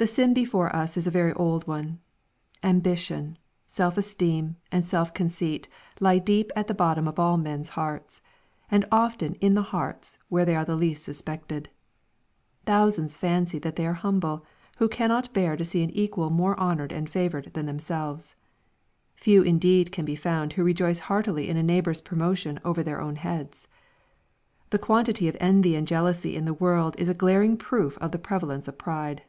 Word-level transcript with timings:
The 0.00 0.06
sin 0.06 0.32
before 0.32 0.72
us 0.76 0.96
is 0.96 1.08
a 1.08 1.10
very 1.10 1.32
old 1.32 1.66
one. 1.66 1.98
Ambition, 2.62 3.36
self 3.66 3.98
esteem, 3.98 4.54
and 4.70 4.84
self 4.86 5.12
conceit 5.12 5.66
lie 5.98 6.18
deep 6.20 6.52
at 6.54 6.68
the 6.68 6.72
bottom 6.74 7.08
of 7.08 7.18
all 7.18 7.36
men's 7.36 7.70
hearts, 7.70 8.22
and 8.70 8.84
often 8.92 9.34
in 9.40 9.54
the 9.54 9.62
hearts 9.74 10.20
where 10.28 10.44
they 10.44 10.54
are 10.54 10.64
least 10.66 11.02
suspected. 11.02 11.68
Thousands 12.64 13.16
fancy 13.16 13.58
that 13.58 13.74
they 13.74 13.84
are 13.88 13.94
humble, 13.94 14.46
who 14.76 14.88
cannot 14.88 15.34
bear 15.34 15.56
to 15.56 15.64
see 15.64 15.82
an 15.82 15.90
equal 15.90 16.30
more 16.30 16.54
honored 16.60 16.92
and 16.92 17.10
favored 17.10 17.52
than 17.54 17.66
themselves. 17.66 18.36
Few 19.16 19.42
indeed 19.42 19.90
can 19.90 20.04
be 20.04 20.14
found 20.14 20.52
who 20.52 20.62
rejoice 20.62 21.00
heartily 21.00 21.48
in 21.48 21.56
a 21.56 21.62
neighbor's 21.64 22.00
promotion 22.02 22.60
over 22.64 22.84
their 22.84 23.00
own 23.00 23.16
heads. 23.16 23.66
The 24.70 24.78
quantity 24.78 25.26
of 25.26 25.36
envy 25.40 25.74
and 25.74 25.88
jealousy 25.88 26.36
in 26.36 26.44
the 26.44 26.54
world 26.54 26.94
is 27.00 27.08
a 27.08 27.14
glaring 27.14 27.56
proof 27.56 27.98
of 27.98 28.12
the 28.12 28.18
prevalence 28.20 28.68
of 28.68 28.78
pride. 28.78 29.24